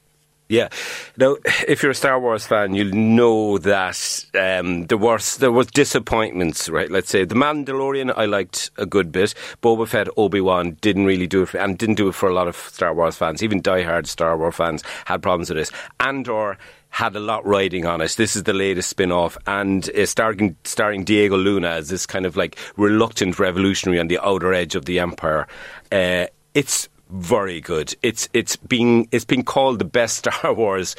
Yeah. 0.51 0.69
Now, 1.17 1.37
if 1.69 1.81
you're 1.81 1.93
a 1.93 1.95
Star 1.95 2.19
Wars 2.19 2.45
fan, 2.45 2.75
you'll 2.75 2.93
know 2.93 3.59
that 3.59 4.25
um, 4.35 4.87
there 4.87 4.99
was 4.99 5.37
there 5.37 5.53
was 5.53 5.69
disappointments, 5.69 6.69
right? 6.69 6.91
Let's 6.91 7.09
say 7.09 7.25
the 7.25 7.37
Mandalorian, 7.37 8.13
I 8.17 8.25
liked 8.25 8.73
a 8.77 8.85
good 8.85 9.13
bit. 9.13 9.33
Boba 9.63 9.87
Fett, 9.87 10.09
Obi 10.17 10.41
Wan 10.41 10.77
didn't 10.81 11.07
really 11.07 11.29
do 11.29 11.43
it, 11.43 11.51
for, 11.51 11.59
and 11.59 11.79
didn't 11.79 11.95
do 11.95 12.09
it 12.09 12.17
for 12.17 12.29
a 12.29 12.35
lot 12.35 12.49
of 12.49 12.57
Star 12.57 12.93
Wars 12.93 13.17
fans. 13.17 13.45
Even 13.45 13.63
diehard 13.63 14.09
Star 14.09 14.37
Wars 14.37 14.57
fans 14.57 14.83
had 15.05 15.23
problems 15.23 15.51
with 15.51 15.59
this. 15.59 15.71
Andor 16.01 16.59
had 16.89 17.15
a 17.15 17.21
lot 17.21 17.47
riding 17.47 17.87
on 17.87 18.01
it. 18.01 18.11
This 18.17 18.35
is 18.35 18.43
the 18.43 18.53
latest 18.53 18.91
spin 18.91 19.13
off, 19.13 19.39
and 19.47 19.89
uh, 19.91 20.05
starring, 20.05 20.57
starring 20.65 21.05
Diego 21.05 21.37
Luna 21.37 21.69
as 21.69 21.91
this 21.91 22.07
kind 22.07 22.27
of 22.27 22.37
like 22.37 22.59
reluctant 22.77 23.39
revolutionary 23.39 24.01
on 24.01 24.09
the 24.09 24.19
outer 24.19 24.53
edge 24.53 24.75
of 24.75 24.87
the 24.87 24.99
empire. 24.99 25.47
Uh, 25.93 26.27
it's 26.55 26.89
very 27.13 27.61
good. 27.61 27.95
It's 28.03 28.29
it's 28.33 28.57
being 28.57 29.09
it's 29.13 29.25
been 29.25 29.43
called 29.43 29.79
the 29.79 29.85
best 29.85 30.19
Star 30.31 30.53
Wars 30.53 30.97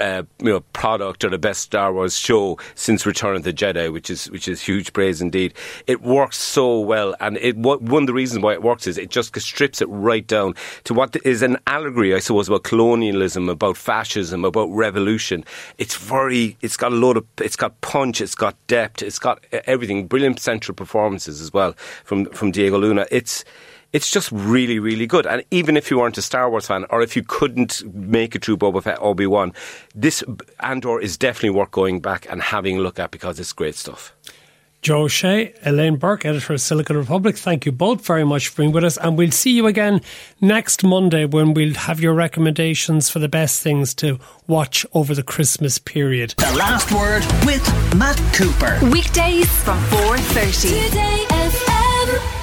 uh, 0.00 0.22
you 0.38 0.46
know 0.46 0.60
product 0.72 1.24
or 1.24 1.30
the 1.30 1.38
best 1.38 1.62
Star 1.62 1.92
Wars 1.92 2.16
show 2.16 2.58
since 2.74 3.06
Return 3.06 3.36
of 3.36 3.42
the 3.42 3.52
Jedi, 3.52 3.92
which 3.92 4.10
is 4.10 4.30
which 4.30 4.48
is 4.48 4.60
huge 4.60 4.92
praise 4.92 5.20
indeed. 5.20 5.54
It 5.86 6.02
works 6.02 6.38
so 6.38 6.80
well, 6.80 7.14
and 7.20 7.36
it 7.38 7.56
one 7.56 8.02
of 8.02 8.06
the 8.06 8.12
reasons 8.12 8.42
why 8.42 8.52
it 8.52 8.62
works 8.62 8.86
is 8.86 8.98
it 8.98 9.10
just 9.10 9.38
strips 9.40 9.80
it 9.80 9.86
right 9.86 10.26
down 10.26 10.54
to 10.84 10.94
what 10.94 11.16
is 11.24 11.42
an 11.42 11.58
allegory, 11.66 12.14
I 12.14 12.18
suppose, 12.18 12.48
about 12.48 12.64
colonialism, 12.64 13.48
about 13.48 13.76
fascism, 13.76 14.44
about 14.44 14.70
revolution. 14.70 15.44
It's 15.78 15.96
very 15.96 16.56
it's 16.60 16.76
got 16.76 16.92
a 16.92 16.96
lot 16.96 17.16
of 17.16 17.26
it's 17.38 17.56
got 17.56 17.80
punch, 17.80 18.20
it's 18.20 18.34
got 18.34 18.56
depth, 18.66 19.02
it's 19.02 19.18
got 19.18 19.44
everything. 19.52 20.06
Brilliant 20.06 20.40
central 20.40 20.74
performances 20.74 21.40
as 21.40 21.52
well 21.52 21.74
from 22.04 22.26
from 22.26 22.50
Diego 22.50 22.78
Luna. 22.78 23.06
It's 23.10 23.44
it's 23.92 24.10
just 24.10 24.30
really, 24.32 24.78
really 24.78 25.06
good. 25.06 25.26
And 25.26 25.44
even 25.50 25.76
if 25.76 25.90
you 25.90 25.98
weren't 25.98 26.18
a 26.18 26.22
Star 26.22 26.50
Wars 26.50 26.66
fan, 26.66 26.86
or 26.90 27.02
if 27.02 27.16
you 27.16 27.22
couldn't 27.22 27.82
make 27.94 28.34
it 28.34 28.44
through 28.44 28.58
Boba 28.58 28.82
Fett 28.82 28.98
Obi 29.00 29.26
Wan, 29.26 29.52
this 29.94 30.22
Andor 30.60 31.00
is 31.00 31.16
definitely 31.16 31.50
worth 31.50 31.70
going 31.70 32.00
back 32.00 32.26
and 32.30 32.40
having 32.40 32.78
a 32.78 32.80
look 32.80 32.98
at 32.98 33.10
because 33.10 33.40
it's 33.40 33.52
great 33.52 33.74
stuff. 33.74 34.14
Joe 34.82 35.08
Shea, 35.08 35.52
Elaine 35.62 35.96
Burke, 35.96 36.24
editor 36.24 36.54
of 36.54 36.60
Silicon 36.60 36.96
Republic, 36.96 37.36
thank 37.36 37.66
you 37.66 37.72
both 37.72 38.06
very 38.06 38.24
much 38.24 38.48
for 38.48 38.62
being 38.62 38.72
with 38.72 38.82
us. 38.82 38.96
And 38.96 39.18
we'll 39.18 39.30
see 39.30 39.50
you 39.50 39.66
again 39.66 40.00
next 40.40 40.82
Monday 40.82 41.26
when 41.26 41.52
we'll 41.52 41.74
have 41.74 42.00
your 42.00 42.14
recommendations 42.14 43.10
for 43.10 43.18
the 43.18 43.28
best 43.28 43.60
things 43.60 43.92
to 43.96 44.18
watch 44.46 44.86
over 44.94 45.14
the 45.14 45.22
Christmas 45.22 45.78
period. 45.78 46.34
The 46.38 46.56
last 46.56 46.92
word 46.92 47.26
with 47.44 47.62
Matt 47.94 48.16
Cooper. 48.34 48.78
Weekdays 48.90 49.54
from 49.62 49.78
4.30. 49.84 50.86
Today 50.88 51.26
FM. 51.28 52.39